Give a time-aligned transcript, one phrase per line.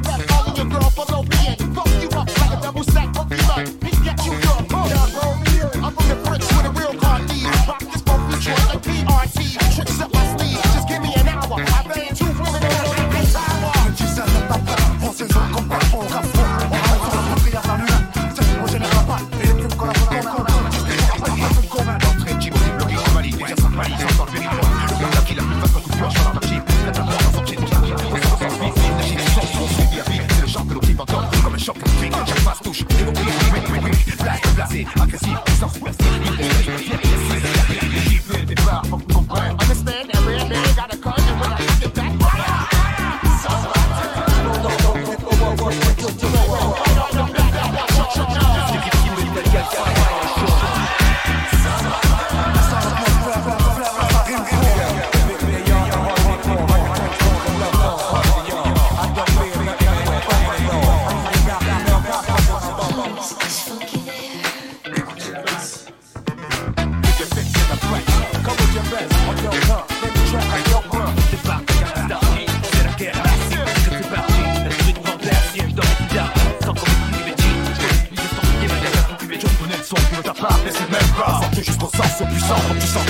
[0.00, 0.27] get back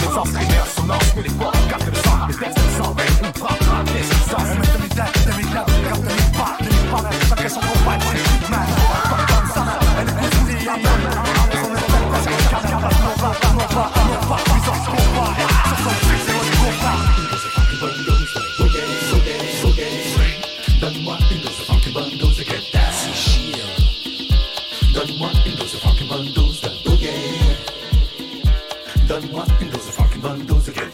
[0.09, 2.93] sens sens primaires sonores, que les forts, capte le sang, les textes le sang,
[3.25, 3.53] ultra,
[3.87, 7.61] qu'est-ce que ça C'est mes dates, mes dates, capte mes pas, les pas, chacun son
[7.61, 8.69] combat, c'est une man,
[9.29, 9.63] comme ça,
[10.01, 13.67] elle est posée à peine, on est dans la presque, car car non va, non
[13.75, 15.31] va, non va, puissance combat,
[15.69, 16.99] sur son truc, c'est votre combat.
[20.81, 22.83] Donne-moi une dose de funky bundles to get down.
[24.95, 27.09] Donne-moi une dose de funky bundles de boogie.
[29.09, 29.78] Donne-moi une dose
[30.21, 30.88] de funky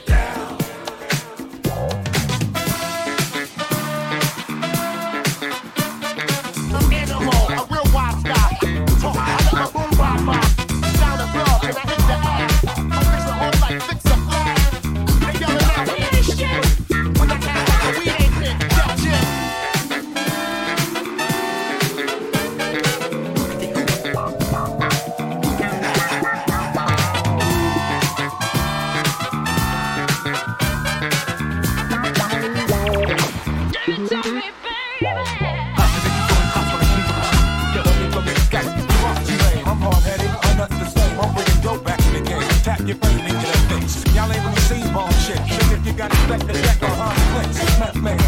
[42.86, 42.98] game.
[42.98, 44.14] Tap your brain into that.
[44.14, 45.38] Y'all ain't really seen ball shit.
[45.48, 47.78] Shit, if you got respect, the check on hard clicks.
[47.80, 48.18] Meth man,